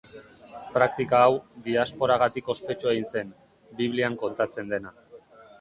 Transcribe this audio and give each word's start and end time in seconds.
Praktika 0.77 1.19
hau, 1.25 1.35
diasporagatik 1.67 2.49
ospetsu 2.55 2.91
egin 2.95 3.07
zen, 3.17 3.31
Biblian 3.83 4.21
kontatzen 4.25 4.75
dena. 4.77 4.99